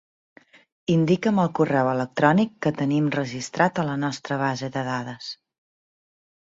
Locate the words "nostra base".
4.07-4.73